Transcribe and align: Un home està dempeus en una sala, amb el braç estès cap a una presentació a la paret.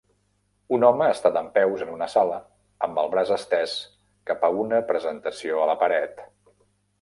Un 0.75 0.83
home 0.85 1.09
està 1.15 1.29
dempeus 1.35 1.83
en 1.85 1.91
una 1.95 2.07
sala, 2.13 2.39
amb 2.87 3.01
el 3.03 3.11
braç 3.11 3.35
estès 3.37 3.77
cap 4.31 4.49
a 4.49 4.51
una 4.65 4.81
presentació 4.89 5.61
a 5.61 5.69
la 5.73 5.77
paret. 5.85 6.27